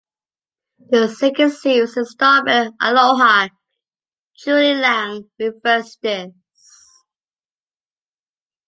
[0.89, 3.49] The second series installment, "Aloha,
[4.35, 6.33] Julie Lang," reversed this.